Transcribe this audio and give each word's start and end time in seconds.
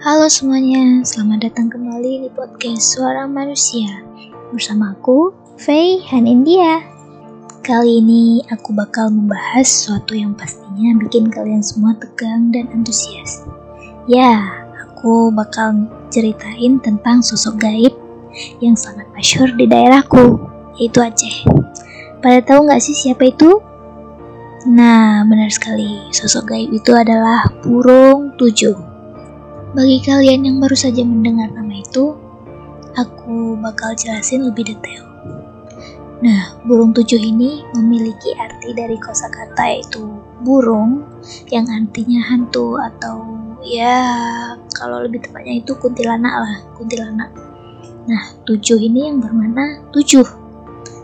Halo 0.00 0.32
semuanya, 0.32 1.04
selamat 1.04 1.44
datang 1.44 1.68
kembali 1.68 2.24
di 2.24 2.32
podcast 2.32 2.96
Suara 2.96 3.28
Manusia 3.28 4.00
Bersama 4.48 4.96
aku, 4.96 5.28
Faye 5.60 6.00
Hanindia 6.08 6.80
Kali 7.60 8.00
ini 8.00 8.40
aku 8.48 8.72
bakal 8.72 9.12
membahas 9.12 9.68
sesuatu 9.68 10.16
yang 10.16 10.32
pastinya 10.32 10.96
bikin 11.04 11.28
kalian 11.28 11.60
semua 11.60 11.92
tegang 12.00 12.48
dan 12.48 12.72
antusias 12.72 13.44
Ya, 14.08 14.40
aku 14.88 15.28
bakal 15.36 15.84
ceritain 16.08 16.80
tentang 16.80 17.20
sosok 17.20 17.60
gaib 17.60 17.92
yang 18.64 18.80
sangat 18.80 19.04
masyur 19.12 19.52
di 19.52 19.68
daerahku 19.68 20.40
Yaitu 20.80 21.04
Aceh 21.04 21.44
Pada 22.24 22.40
tahu 22.40 22.64
nggak 22.64 22.80
sih 22.80 22.96
siapa 22.96 23.28
itu? 23.28 23.52
Nah, 24.64 25.28
benar 25.28 25.52
sekali. 25.52 26.08
Sosok 26.12 26.52
gaib 26.52 26.68
itu 26.68 26.92
adalah 26.92 27.48
burung 27.64 28.36
tujuh. 28.36 28.89
Bagi 29.70 30.02
kalian 30.02 30.50
yang 30.50 30.56
baru 30.58 30.74
saja 30.74 31.06
mendengar 31.06 31.46
nama 31.54 31.78
itu, 31.78 32.18
aku 32.98 33.54
bakal 33.62 33.94
jelasin 33.94 34.42
lebih 34.42 34.66
detail. 34.66 35.06
Nah, 36.26 36.58
burung 36.66 36.90
tujuh 36.90 37.22
ini 37.22 37.62
memiliki 37.78 38.34
arti 38.34 38.74
dari 38.74 38.98
kosakata 38.98 39.70
yaitu 39.70 40.02
burung 40.42 41.06
yang 41.54 41.70
artinya 41.70 42.18
hantu 42.18 42.82
atau 42.82 43.22
ya 43.62 44.02
kalau 44.74 45.06
lebih 45.06 45.22
tepatnya 45.22 45.62
itu 45.62 45.78
kuntilanak 45.78 46.34
lah, 46.34 46.56
kuntilanak. 46.74 47.30
Nah, 48.10 48.22
tujuh 48.50 48.74
ini 48.74 49.06
yang 49.06 49.22
bermakna 49.22 49.86
tujuh. 49.94 50.26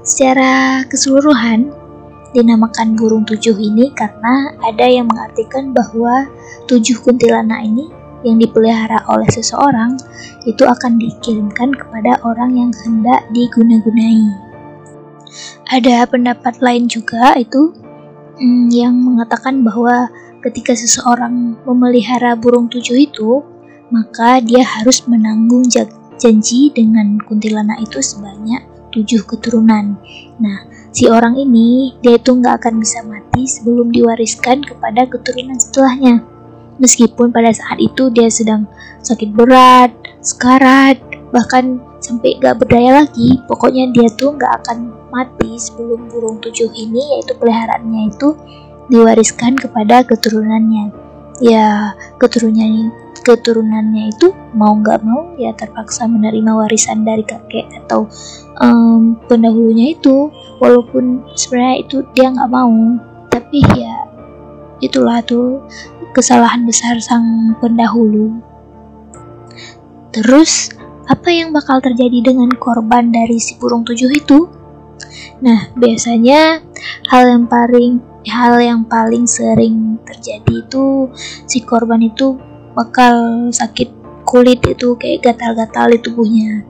Secara 0.02 0.82
keseluruhan, 0.90 1.70
dinamakan 2.34 2.98
burung 2.98 3.22
tujuh 3.22 3.54
ini 3.54 3.94
karena 3.94 4.58
ada 4.66 4.90
yang 4.90 5.06
mengartikan 5.06 5.70
bahwa 5.70 6.26
tujuh 6.66 6.98
kuntilanak 7.00 7.62
ini 7.62 7.94
yang 8.24 8.40
dipelihara 8.40 9.04
oleh 9.10 9.28
seseorang 9.28 9.98
itu 10.46 10.62
akan 10.62 10.96
dikirimkan 10.96 11.74
kepada 11.74 12.22
orang 12.22 12.56
yang 12.56 12.70
hendak 12.86 13.26
diguna-gunai. 13.34 14.24
Ada 15.68 16.06
pendapat 16.06 16.62
lain 16.62 16.86
juga 16.86 17.34
itu 17.36 17.74
hmm, 18.38 18.70
yang 18.72 18.94
mengatakan 18.94 19.60
bahwa 19.66 20.08
ketika 20.40 20.72
seseorang 20.78 21.58
memelihara 21.66 22.38
burung 22.38 22.70
tujuh 22.70 23.10
itu, 23.10 23.42
maka 23.90 24.38
dia 24.38 24.62
harus 24.62 25.04
menanggung 25.10 25.66
janji 26.16 26.70
dengan 26.72 27.18
kuntilanak 27.26 27.82
itu 27.82 27.98
sebanyak 27.98 28.62
tujuh 28.94 29.26
keturunan. 29.28 29.98
Nah, 30.40 30.58
si 30.94 31.10
orang 31.10 31.36
ini 31.36 31.98
dia 32.00 32.16
itu 32.16 32.32
nggak 32.32 32.64
akan 32.64 32.80
bisa 32.80 33.04
mati 33.04 33.44
sebelum 33.44 33.92
diwariskan 33.92 34.64
kepada 34.64 35.04
keturunan 35.04 35.60
setelahnya. 35.60 36.35
Meskipun 36.76 37.32
pada 37.32 37.52
saat 37.52 37.80
itu 37.80 38.12
dia 38.12 38.28
sedang 38.28 38.68
sakit 39.00 39.32
berat, 39.32 39.92
sekarat, 40.20 41.00
bahkan 41.32 41.80
sampai 42.02 42.38
gak 42.38 42.60
berdaya 42.60 43.02
lagi, 43.02 43.40
pokoknya 43.48 43.90
dia 43.90 44.06
tuh 44.14 44.36
nggak 44.36 44.52
akan 44.62 44.92
mati 45.10 45.58
sebelum 45.58 46.06
burung 46.12 46.38
tujuh 46.44 46.68
ini 46.76 47.16
yaitu 47.16 47.32
peliharaannya 47.34 48.12
itu 48.12 48.36
diwariskan 48.92 49.56
kepada 49.58 50.04
keturunannya. 50.06 50.92
Ya, 51.42 51.92
keturunannya 52.20 53.06
keturunannya 53.26 54.14
itu 54.14 54.30
mau 54.54 54.78
nggak 54.78 55.02
mau 55.02 55.34
ya 55.34 55.50
terpaksa 55.58 56.06
menerima 56.06 56.46
warisan 56.62 57.02
dari 57.02 57.26
kakek 57.26 57.66
atau 57.82 58.06
um, 58.62 59.18
pendahulunya 59.26 59.98
itu 59.98 60.30
walaupun 60.62 61.26
sebenarnya 61.34 61.82
itu 61.82 62.06
dia 62.14 62.30
nggak 62.30 62.52
mau 62.54 62.94
tapi 63.26 63.66
ya 63.74 64.06
itulah 64.78 65.18
tuh 65.26 65.58
kesalahan 66.16 66.64
besar 66.64 66.96
sang 67.04 67.52
pendahulu 67.60 68.40
terus 70.16 70.72
apa 71.12 71.28
yang 71.28 71.52
bakal 71.52 71.78
terjadi 71.84 72.32
dengan 72.32 72.48
korban 72.56 73.12
dari 73.12 73.36
si 73.36 73.60
burung 73.60 73.84
tujuh 73.84 74.08
itu 74.16 74.48
nah 75.44 75.68
biasanya 75.76 76.64
hal 77.12 77.28
yang 77.28 77.44
paling 77.44 78.00
hal 78.24 78.56
yang 78.58 78.82
paling 78.88 79.28
sering 79.28 80.00
terjadi 80.08 80.64
itu 80.64 81.12
si 81.46 81.60
korban 81.62 82.00
itu 82.00 82.40
bakal 82.74 83.48
sakit 83.52 84.06
kulit 84.26 84.58
itu 84.66 84.98
kayak 84.98 85.22
gatal-gatal 85.22 85.94
di 85.94 85.98
tubuhnya. 86.02 86.66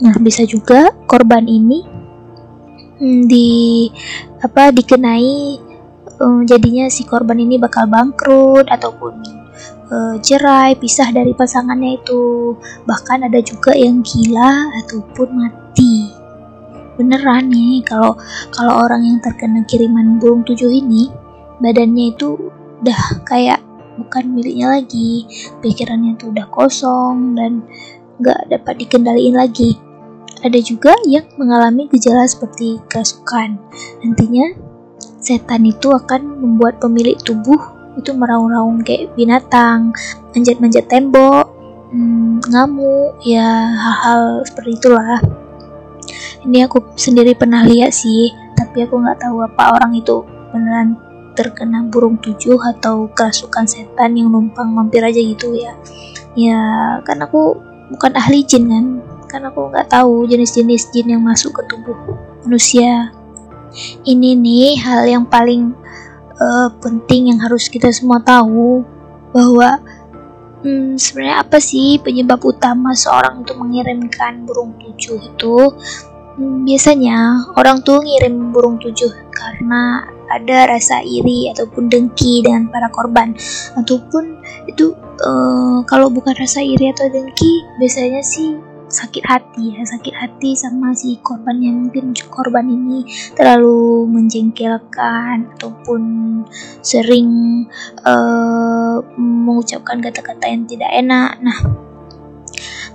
Nah, 0.00 0.14
bisa 0.22 0.46
juga 0.46 0.94
korban 1.04 1.44
ini 1.44 1.84
hmm, 3.02 3.26
di 3.26 3.90
apa 4.40 4.72
dikenai 4.72 5.60
um, 6.20 6.44
jadinya 6.44 6.86
si 6.92 7.02
korban 7.08 7.40
ini 7.40 7.56
bakal 7.56 7.88
bangkrut 7.88 8.68
ataupun 8.68 9.14
uh, 9.90 10.14
cerai, 10.20 10.76
pisah 10.76 11.10
dari 11.10 11.32
pasangannya 11.34 11.98
itu. 12.00 12.54
Bahkan 12.86 13.26
ada 13.26 13.40
juga 13.42 13.74
yang 13.74 14.04
gila 14.04 14.70
ataupun 14.84 15.28
mati. 15.34 16.12
Beneran 17.00 17.48
nih 17.48 17.80
kalau 17.82 18.12
kalau 18.52 18.84
orang 18.84 19.02
yang 19.08 19.18
terkena 19.24 19.64
kiriman 19.64 20.20
burung 20.20 20.44
tujuh 20.44 20.68
ini 20.68 21.08
badannya 21.60 22.12
itu 22.12 22.36
udah 22.84 23.24
kayak 23.24 23.60
bukan 24.00 24.32
miliknya 24.32 24.80
lagi 24.80 25.28
pikirannya 25.60 26.16
tuh 26.16 26.32
udah 26.32 26.48
kosong 26.48 27.36
dan 27.36 27.64
gak 28.20 28.48
dapat 28.48 28.84
dikendaliin 28.84 29.36
lagi 29.36 29.76
ada 30.40 30.56
juga 30.60 30.96
yang 31.04 31.28
mengalami 31.36 31.84
gejala 31.92 32.24
seperti 32.24 32.80
kerasukan 32.88 33.60
nantinya 34.00 34.56
setan 35.20 35.68
itu 35.68 35.92
akan 35.92 36.40
membuat 36.40 36.80
pemilik 36.80 37.16
tubuh 37.20 37.60
itu 37.98 38.16
meraung-raung 38.16 38.80
kayak 38.80 39.12
binatang 39.14 39.92
manjat-manjat 40.32 40.88
tembok 40.88 41.52
hmm, 41.92 42.40
ngamuk 42.48 43.20
ya 43.22 43.70
hal-hal 43.76 44.42
seperti 44.46 44.80
itulah. 44.80 45.20
Ini 46.40 46.64
aku 46.64 46.96
sendiri 46.96 47.36
pernah 47.36 47.60
lihat 47.62 47.92
sih 47.92 48.32
tapi 48.56 48.88
aku 48.88 48.96
nggak 48.96 49.20
tahu 49.20 49.44
apa 49.44 49.76
orang 49.76 49.92
itu 49.92 50.24
beneran 50.50 50.96
terkena 51.36 51.86
burung 51.86 52.18
tujuh 52.18 52.58
atau 52.58 53.06
kerasukan 53.12 53.64
setan 53.68 54.16
yang 54.16 54.32
numpang 54.32 54.72
mampir 54.72 55.04
aja 55.04 55.20
gitu 55.20 55.52
ya. 55.54 55.76
Ya 56.38 56.60
kan 57.04 57.20
aku 57.20 57.58
bukan 57.92 58.12
ahli 58.16 58.46
jin 58.46 58.70
kan 58.70 58.86
kan 59.30 59.42
aku 59.46 59.70
nggak 59.70 59.90
tahu 59.90 60.26
jenis-jenis 60.26 60.90
jin 60.90 61.14
yang 61.14 61.22
masuk 61.22 61.54
ke 61.54 61.62
tubuh 61.70 61.94
manusia 62.42 63.14
ini 64.06 64.34
nih 64.36 64.78
hal 64.80 65.06
yang 65.06 65.24
paling 65.26 65.74
uh, 66.40 66.68
penting 66.80 67.30
yang 67.30 67.38
harus 67.42 67.68
kita 67.68 67.92
semua 67.92 68.18
tahu 68.24 68.82
bahwa 69.30 69.78
hmm, 70.64 70.96
sebenarnya 70.98 71.36
apa 71.44 71.58
sih 71.62 72.00
penyebab 72.00 72.40
utama 72.42 72.92
seorang 72.96 73.44
itu 73.44 73.52
mengirimkan 73.54 74.44
burung 74.44 74.74
tujuh 74.80 75.18
itu? 75.20 75.56
Hmm, 76.38 76.64
biasanya 76.64 77.50
orang 77.58 77.82
tuh 77.84 78.00
ngirim 78.00 78.54
burung 78.54 78.80
tujuh 78.80 79.10
karena 79.34 80.08
ada 80.30 80.70
rasa 80.70 81.02
iri 81.02 81.50
ataupun 81.50 81.90
dengki 81.90 82.46
dengan 82.46 82.70
para 82.70 82.86
korban. 82.94 83.34
Ataupun 83.74 84.38
itu 84.70 84.94
uh, 85.26 85.82
kalau 85.90 86.06
bukan 86.06 86.32
rasa 86.38 86.62
iri 86.62 86.94
atau 86.94 87.10
dengki 87.10 87.66
biasanya 87.82 88.22
sih 88.22 88.54
sakit 88.90 89.22
hati 89.22 89.78
ya 89.78 89.82
sakit 89.86 90.14
hati 90.14 90.58
sama 90.58 90.90
si 90.92 91.16
korban 91.22 91.62
yang 91.62 91.86
mungkin 91.86 92.12
korban 92.28 92.66
ini 92.66 93.06
terlalu 93.38 94.10
menjengkelkan 94.10 95.54
ataupun 95.56 96.02
sering 96.82 97.62
uh, 98.02 98.98
mengucapkan 99.16 100.02
kata-kata 100.02 100.50
yang 100.50 100.66
tidak 100.66 100.90
enak. 100.90 101.38
Nah 101.40 101.58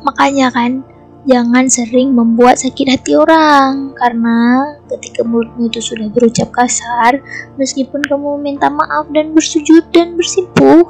makanya 0.05 0.53
kan 0.53 0.85
Jangan 1.25 1.65
sering 1.65 2.13
membuat 2.13 2.61
sakit 2.61 2.85
hati 2.85 3.17
orang, 3.17 3.97
karena 3.97 4.61
ketika 4.93 5.25
mulutmu 5.25 5.73
itu 5.73 5.81
sudah 5.81 6.05
berucap 6.13 6.53
kasar, 6.53 7.17
meskipun 7.57 8.05
kamu 8.05 8.37
minta 8.37 8.69
maaf 8.69 9.09
dan 9.09 9.33
bersujud 9.33 9.89
dan 9.89 10.13
bersimpuh, 10.13 10.85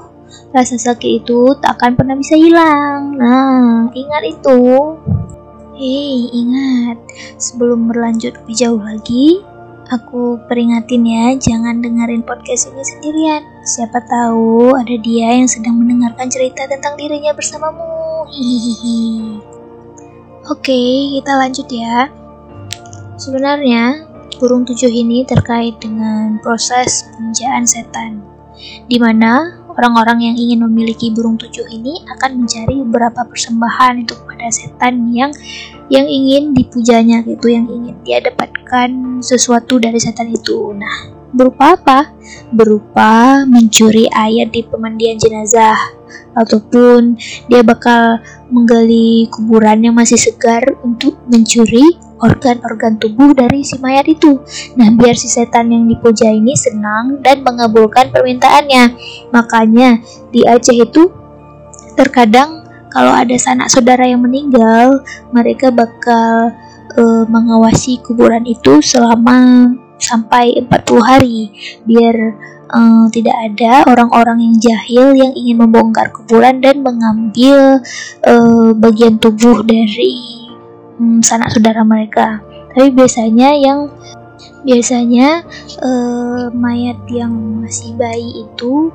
rasa 0.56 0.80
sakit 0.80 1.24
itu 1.24 1.52
tak 1.60 1.80
akan 1.80 2.00
pernah 2.00 2.16
bisa 2.16 2.36
hilang. 2.40 3.20
Nah, 3.20 3.92
ingat 3.92 4.24
itu. 4.24 4.60
Hei, 5.76 6.32
ingat, 6.32 6.96
sebelum 7.36 7.92
berlanjut 7.92 8.32
lebih 8.32 8.56
jauh 8.56 8.80
lagi, 8.80 9.44
aku 9.92 10.40
peringatin 10.48 11.04
ya, 11.04 11.36
jangan 11.36 11.84
dengerin 11.84 12.24
podcast 12.24 12.72
ini 12.72 12.80
sendirian. 12.80 13.44
Siapa 13.68 14.00
tahu 14.08 14.72
ada 14.72 14.96
dia 15.04 15.36
yang 15.36 15.52
sedang 15.52 15.76
mendengarkan 15.84 16.32
cerita 16.32 16.64
tentang 16.72 16.96
dirinya 16.96 17.36
bersamamu. 17.36 18.24
Hihihi. 18.32 19.44
Oke, 20.48 20.80
kita 21.20 21.44
lanjut 21.44 21.68
ya. 21.68 22.08
Sebenarnya, 23.20 24.08
burung 24.40 24.64
tujuh 24.64 24.88
ini 24.88 25.28
terkait 25.28 25.76
dengan 25.84 26.40
proses 26.40 27.04
penjaan 27.20 27.68
setan, 27.68 28.24
di 28.88 28.96
mana 28.96 29.65
orang-orang 29.76 30.32
yang 30.32 30.36
ingin 30.40 30.60
memiliki 30.68 31.12
burung 31.12 31.36
tujuh 31.36 31.68
ini 31.72 32.04
akan 32.18 32.44
mencari 32.44 32.82
beberapa 32.88 33.28
persembahan 33.28 34.08
itu 34.08 34.14
kepada 34.16 34.48
setan 34.52 35.12
yang 35.12 35.32
yang 35.92 36.08
ingin 36.10 36.56
dipujanya 36.56 37.22
gitu, 37.28 37.52
yang 37.52 37.68
ingin 37.70 37.96
dia 38.02 38.24
dapatkan 38.24 39.22
sesuatu 39.22 39.78
dari 39.78 40.02
setan 40.02 40.34
itu. 40.34 40.74
Nah, 40.74 41.14
berupa 41.36 41.76
apa? 41.78 42.00
Berupa 42.50 43.44
mencuri 43.46 44.10
air 44.10 44.50
di 44.50 44.66
pemandian 44.66 45.20
jenazah 45.20 45.78
ataupun 46.36 47.16
dia 47.48 47.64
bakal 47.64 48.20
menggali 48.52 49.28
kuburan 49.32 49.84
yang 49.84 49.96
masih 49.96 50.20
segar 50.20 50.64
untuk 50.84 51.16
mencuri 51.28 51.96
organ-organ 52.20 52.96
tubuh 52.96 53.36
dari 53.36 53.64
si 53.66 53.76
mayat 53.80 54.08
itu. 54.08 54.40
Nah, 54.80 54.88
biar 54.96 55.16
si 55.16 55.28
setan 55.28 55.72
yang 55.72 55.88
dipuja 55.88 56.32
ini 56.32 56.56
senang 56.56 57.20
dan 57.20 57.44
mengabulkan 57.44 58.12
permintaannya. 58.12 58.96
Makanya 59.36 60.00
di 60.32 60.48
Aceh 60.48 60.76
itu 60.76 61.12
terkadang 61.96 62.64
kalau 62.96 63.12
ada 63.12 63.36
sanak 63.36 63.68
saudara 63.68 64.08
yang 64.08 64.24
meninggal, 64.24 65.04
mereka 65.36 65.68
bakal 65.68 66.56
uh, 66.96 67.24
mengawasi 67.28 68.00
kuburan 68.00 68.48
itu 68.48 68.80
selama 68.80 69.68
sampai 70.00 70.64
40 70.64 71.04
hari 71.04 71.52
biar 71.88 72.16
uh, 72.72 73.06
tidak 73.12 73.36
ada 73.52 73.88
orang-orang 73.88 74.44
yang 74.44 74.56
jahil 74.60 75.16
yang 75.16 75.32
ingin 75.36 75.60
membongkar 75.60 76.12
kuburan 76.12 76.60
dan 76.60 76.84
mengambil 76.84 77.80
uh, 78.24 78.70
bagian 78.76 79.20
tubuh 79.20 79.64
dari 79.64 80.45
um, 81.00 81.20
sanak 81.24 81.52
saudara 81.52 81.82
mereka. 81.84 82.42
Tapi 82.76 82.92
biasanya 82.92 83.56
yang 83.56 83.88
biasanya 84.66 85.46
uh, 85.80 86.52
mayat 86.52 87.00
yang 87.08 87.64
masih 87.64 87.96
bayi 87.96 88.44
itu 88.44 88.92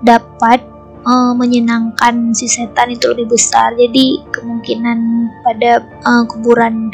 dapat 0.00 0.62
uh, 1.04 1.34
menyenangkan 1.34 2.32
si 2.32 2.48
setan 2.48 2.94
itu 2.94 3.10
lebih 3.12 3.34
besar. 3.36 3.74
Jadi 3.76 4.24
kemungkinan 4.32 4.98
pada 5.44 5.84
uh, 6.06 6.24
kuburan 6.24 6.88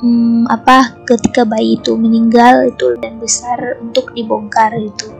um, 0.00 0.46
apa 0.48 0.94
ketika 1.04 1.44
bayi 1.44 1.76
itu 1.76 1.96
meninggal 1.98 2.70
itu 2.70 2.96
dan 3.02 3.18
besar 3.20 3.80
untuk 3.82 4.12
dibongkar 4.16 4.72
itu. 4.78 5.10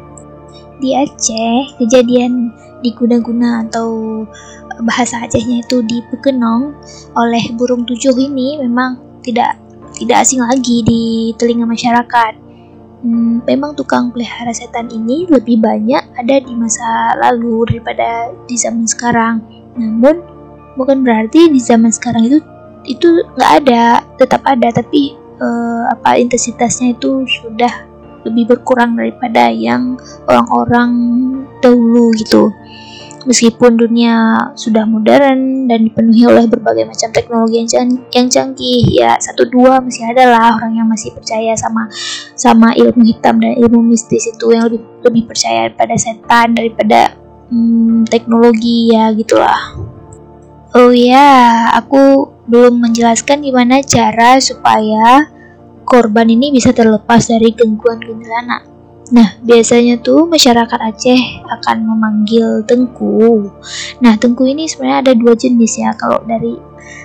Di 0.78 0.96
Aceh 0.96 1.78
kejadian 1.80 2.52
di 2.84 2.92
guna-guna 2.92 3.64
atau 3.64 4.22
bahasa 4.82 5.22
Acehnya 5.22 5.62
itu 5.62 5.84
di 5.86 6.02
Pekenong 6.10 6.74
oleh 7.14 7.44
burung 7.54 7.86
tujuh 7.86 8.14
ini 8.18 8.58
memang 8.58 9.20
tidak 9.22 9.54
tidak 9.94 10.26
asing 10.26 10.42
lagi 10.42 10.82
di 10.82 11.30
telinga 11.38 11.68
masyarakat 11.68 12.44
hmm, 13.04 13.44
memang 13.44 13.76
tukang 13.76 14.08
pelihara 14.10 14.50
setan 14.50 14.88
ini 14.88 15.28
lebih 15.28 15.60
banyak 15.60 16.02
ada 16.16 16.36
di 16.40 16.52
masa 16.56 17.12
lalu 17.20 17.68
daripada 17.68 18.32
di 18.48 18.56
zaman 18.56 18.88
sekarang. 18.88 19.44
Namun 19.76 20.24
bukan 20.80 21.04
berarti 21.04 21.52
di 21.52 21.60
zaman 21.60 21.92
sekarang 21.92 22.24
itu 22.26 22.38
itu 22.84 23.08
nggak 23.36 23.52
ada, 23.64 24.04
tetap 24.20 24.44
ada, 24.44 24.68
tapi 24.72 25.16
uh, 25.40 25.88
apa 25.92 26.20
intensitasnya 26.20 26.96
itu 26.96 27.24
sudah 27.24 27.72
lebih 28.24 28.56
berkurang 28.56 28.96
daripada 28.96 29.52
yang 29.52 30.00
orang-orang 30.28 30.90
dahulu 31.60 32.12
gitu. 32.16 32.48
Meskipun 33.24 33.80
dunia 33.80 34.36
sudah 34.52 34.84
modern 34.84 35.64
dan 35.64 35.80
dipenuhi 35.80 36.28
oleh 36.28 36.44
berbagai 36.44 36.84
macam 36.84 37.08
teknologi 37.08 37.56
yang, 37.56 37.68
can 37.68 37.88
yang 38.12 38.28
canggih, 38.28 38.84
ya 38.92 39.16
satu 39.16 39.48
dua 39.48 39.80
masih 39.80 40.04
ada 40.12 40.28
lah 40.28 40.60
orang 40.60 40.76
yang 40.76 40.88
masih 40.88 41.08
percaya 41.16 41.56
sama 41.56 41.88
sama 42.36 42.76
ilmu 42.76 43.00
hitam 43.00 43.40
dan 43.40 43.56
ilmu 43.56 43.80
mistis 43.80 44.28
itu 44.28 44.52
yang 44.52 44.68
lebih 44.68 44.84
lebih 45.00 45.24
percaya 45.24 45.72
pada 45.72 45.96
setan 45.96 46.52
daripada 46.52 47.16
hmm, 47.48 48.04
teknologi 48.12 48.92
ya 48.92 49.08
gitulah. 49.16 49.78
Oh 50.74 50.90
ya, 50.90 51.70
aku 51.78 52.34
belum 52.50 52.82
menjelaskan 52.82 53.46
gimana 53.46 53.78
cara 53.86 54.42
supaya 54.42 55.22
korban 55.86 56.26
ini 56.26 56.50
bisa 56.50 56.74
terlepas 56.74 57.30
dari 57.30 57.54
gangguan 57.54 58.02
kuntilanak. 58.02 58.73
Nah, 59.12 59.36
biasanya 59.44 60.00
tuh 60.00 60.24
masyarakat 60.24 60.80
Aceh 60.80 61.20
akan 61.44 61.76
memanggil 61.84 62.64
tengku. 62.64 63.52
Nah, 64.00 64.16
tengku 64.16 64.48
ini 64.48 64.64
sebenarnya 64.64 65.04
ada 65.04 65.12
dua 65.12 65.36
jenis 65.36 65.76
ya. 65.76 65.92
Kalau 65.92 66.24
dari 66.24 66.56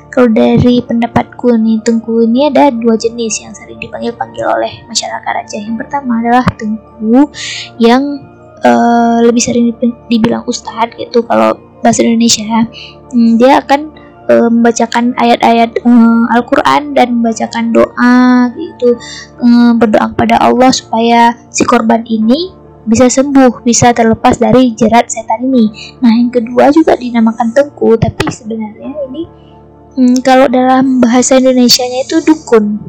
kalau 0.10 0.32
dari 0.32 0.80
pendapatku 0.80 1.54
nih, 1.60 1.84
tengku 1.84 2.24
ini 2.24 2.48
ada 2.48 2.72
dua 2.72 2.96
jenis 2.96 3.44
yang 3.44 3.52
sering 3.52 3.80
dipanggil-panggil 3.84 4.48
oleh 4.48 4.72
masyarakat 4.88 5.34
Aceh. 5.44 5.60
Yang 5.60 5.78
pertama 5.86 6.24
adalah 6.24 6.46
tengku 6.56 7.28
yang 7.84 8.24
uh, 8.64 9.20
lebih 9.24 9.44
sering 9.44 9.76
dibilang 10.08 10.48
ustadz 10.48 10.96
gitu 10.96 11.24
kalau 11.28 11.60
bahasa 11.84 12.04
Indonesia. 12.04 12.48
Hmm, 13.12 13.36
dia 13.36 13.60
akan 13.60 13.92
uh, 14.30 14.48
membacakan 14.54 15.18
ayat-ayat 15.18 15.82
uh, 15.84 16.24
Al-Quran 16.38 16.94
dan 16.94 17.20
membacakan 17.20 17.74
doa 17.74 18.54
gitu 18.54 18.96
uh, 19.42 19.74
berdoa 19.76 20.14
kepada 20.14 20.38
Allah 20.40 20.70
supaya 20.70 21.34
si 21.50 21.66
korban 21.66 22.06
ini 22.06 22.56
bisa 22.90 23.06
sembuh, 23.06 23.62
bisa 23.62 23.94
terlepas 23.94 24.42
dari 24.42 24.74
jerat 24.74 25.12
setan 25.14 25.46
ini. 25.46 25.70
Nah, 26.02 26.10
yang 26.10 26.34
kedua 26.34 26.74
juga 26.74 26.98
dinamakan 26.98 27.54
tengku, 27.54 27.94
tapi 28.02 28.26
sebenarnya 28.34 28.90
ini 29.12 29.24
hmm, 29.94 30.16
kalau 30.26 30.50
dalam 30.50 30.98
bahasa 30.98 31.38
Indonesia-nya 31.38 32.10
itu 32.10 32.18
dukun. 32.26 32.82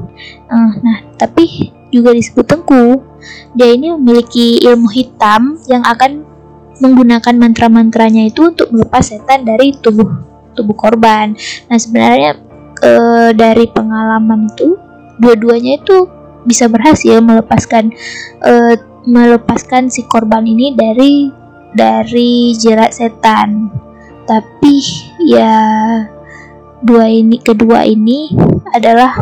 Uh, 0.49 0.73
nah, 0.81 0.99
tapi 1.21 1.69
juga 1.93 2.17
disebut 2.17 2.47
tengku. 2.49 3.05
Dia 3.53 3.77
ini 3.77 3.93
memiliki 3.93 4.65
ilmu 4.65 4.89
hitam 4.89 5.61
yang 5.69 5.85
akan 5.85 6.25
menggunakan 6.81 7.37
mantra-mantranya 7.37 8.25
itu 8.25 8.49
untuk 8.57 8.73
melepas 8.73 9.05
setan 9.05 9.45
dari 9.45 9.77
tubuh 9.77 10.30
tubuh 10.55 10.77
korban. 10.77 11.35
Nah 11.69 11.79
sebenarnya 11.79 12.39
e, 12.81 12.91
dari 13.37 13.67
pengalaman 13.71 14.51
itu 14.51 14.77
dua-duanya 15.21 15.81
itu 15.81 16.09
bisa 16.49 16.67
berhasil 16.67 17.21
melepaskan 17.21 17.93
e, 18.41 18.53
melepaskan 19.05 19.89
si 19.89 20.05
korban 20.09 20.45
ini 20.45 20.73
dari 20.77 21.31
dari 21.75 22.55
jerat 22.57 22.97
setan. 22.97 23.71
Tapi 24.25 24.75
ya 25.27 25.59
dua 26.81 27.07
ini 27.11 27.37
kedua 27.41 27.85
ini 27.85 28.33
adalah 28.73 29.21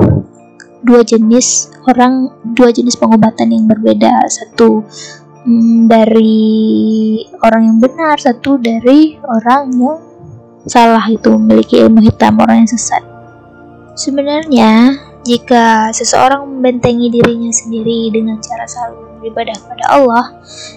dua 0.82 1.02
jenis 1.02 1.74
orang 1.90 2.30
dua 2.54 2.70
jenis 2.70 2.94
pengobatan 2.94 3.50
yang 3.50 3.66
berbeda 3.66 4.30
satu 4.30 4.86
mm, 5.42 5.90
dari 5.90 6.46
orang 7.42 7.62
yang 7.66 7.78
benar 7.82 8.14
satu 8.20 8.62
dari 8.62 9.18
orang 9.26 9.74
yang 9.74 9.98
salah 10.68 11.04
itu 11.08 11.32
memiliki 11.34 11.80
ilmu 11.80 12.04
hitam 12.04 12.38
orang 12.38 12.62
yang 12.64 12.70
sesat. 12.70 13.02
Sebenarnya, 13.98 14.94
jika 15.26 15.90
seseorang 15.90 16.46
membentengi 16.46 17.10
dirinya 17.10 17.50
sendiri 17.50 18.14
dengan 18.14 18.38
cara 18.38 18.62
selalu 18.68 19.18
beribadah 19.18 19.58
pada 19.66 19.84
Allah, 19.90 20.24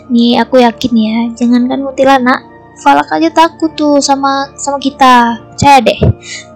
nih 0.10 0.42
aku 0.42 0.64
yakin 0.64 0.94
ya, 0.98 1.18
jangankan 1.38 1.86
mutilanak, 1.86 2.42
Falak 2.82 3.14
aja 3.14 3.30
takut 3.30 3.70
tuh 3.78 4.02
sama 4.02 4.50
sama 4.58 4.82
kita, 4.82 5.38
percaya 5.54 5.86
deh. 5.86 6.02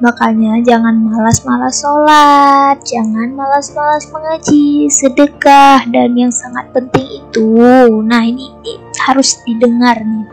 Makanya 0.02 0.58
jangan 0.66 0.98
malas-malas 0.98 1.86
sholat, 1.86 2.82
jangan 2.82 3.30
malas-malas 3.38 4.10
mengaji, 4.10 4.90
sedekah, 4.90 5.86
dan 5.86 6.18
yang 6.18 6.34
sangat 6.34 6.66
penting 6.74 7.22
itu, 7.22 7.62
nah 8.02 8.26
ini, 8.26 8.50
ini 8.66 8.74
harus 9.06 9.38
didengar 9.46 10.02
nih 10.02 10.26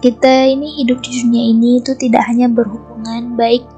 kita 0.00 0.48
ini 0.48 0.80
hidup 0.80 1.04
di 1.04 1.12
dunia 1.20 1.44
ini 1.52 1.70
itu 1.76 1.92
tidak 1.92 2.24
hanya 2.24 2.48
berhubungan 2.48 3.36
baik 3.36 3.68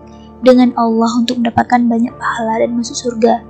dengan 0.42 0.70
Allah 0.78 1.10
untuk 1.18 1.42
mendapatkan 1.42 1.82
banyak 1.86 2.14
pahala 2.14 2.62
dan 2.62 2.78
masuk 2.78 2.94
surga. 2.94 3.42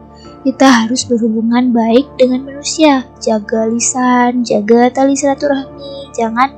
Kita 0.43 0.67
harus 0.67 1.05
berhubungan 1.05 1.71
baik 1.71 2.09
dengan 2.17 2.49
manusia. 2.49 3.07
Jaga 3.21 3.69
lisan, 3.69 4.43
jaga 4.43 4.89
tali 4.89 5.15
silaturahmi. 5.15 6.11
Jangan 6.17 6.51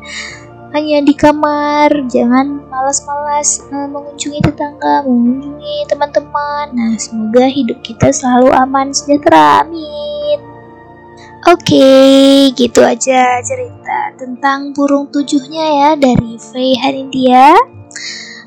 hanya 0.74 1.02
di 1.02 1.14
kamar, 1.14 1.90
jangan 2.10 2.66
malas-malas 2.66 3.62
uh, 3.70 3.86
mengunjungi 3.86 4.42
tetangga, 4.42 5.06
mengunjungi 5.06 5.86
teman-teman. 5.86 6.66
Nah, 6.74 6.94
semoga 6.98 7.46
hidup 7.46 7.78
kita 7.82 8.10
selalu 8.10 8.50
aman, 8.54 8.90
sejahtera. 8.90 9.62
Amin. 9.62 10.38
Oke, 11.44 11.76
okay, 11.76 12.56
gitu 12.56 12.80
aja 12.82 13.38
cerita 13.44 13.93
tentang 14.14 14.72
burung 14.72 15.10
tujuhnya 15.10 15.64
ya 15.64 15.90
dari 15.98 16.38
Faye 16.38 16.78
Harindia. 16.78 17.54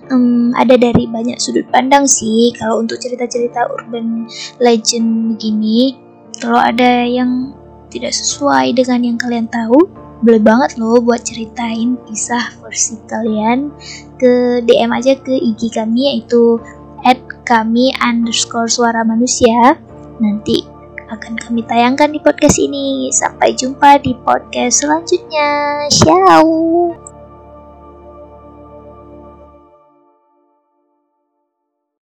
Um, 0.08 0.56
ada 0.56 0.80
dari 0.80 1.04
banyak 1.04 1.36
sudut 1.36 1.68
pandang 1.68 2.08
sih 2.08 2.56
kalau 2.56 2.80
untuk 2.80 2.96
cerita-cerita 3.00 3.68
urban 3.68 4.28
legend 4.64 5.36
begini. 5.36 6.00
Kalau 6.40 6.62
ada 6.64 7.04
yang 7.04 7.52
tidak 7.92 8.16
sesuai 8.16 8.78
dengan 8.78 9.04
yang 9.04 9.18
kalian 9.20 9.50
tahu, 9.52 9.90
boleh 10.24 10.42
banget 10.42 10.80
loh 10.82 10.98
buat 11.04 11.22
ceritain 11.22 12.00
kisah 12.08 12.58
versi 12.64 12.98
kalian 13.06 13.70
ke 14.18 14.64
DM 14.66 14.92
aja 14.96 15.14
ke 15.20 15.34
IG 15.34 15.76
kami 15.76 16.16
yaitu 16.16 16.58
at 17.06 17.20
kami 17.46 17.94
underscore 18.02 18.70
suara 18.70 19.06
manusia. 19.06 19.78
Nanti 20.18 20.77
akan 21.08 21.34
kami 21.40 21.64
tayangkan 21.64 22.12
di 22.12 22.20
podcast 22.20 22.60
ini. 22.60 23.10
Sampai 23.16 23.56
jumpa 23.56 24.04
di 24.04 24.16
podcast 24.24 24.84
selanjutnya. 24.84 25.88
Ciao. 25.92 27.07